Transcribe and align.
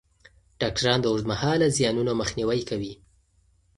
ډاکټران 0.61 0.99
د 1.01 1.05
اوږدمهاله 1.11 1.67
زیانونو 1.77 2.11
مخنیوی 2.21 2.61
کوي. 2.69 2.93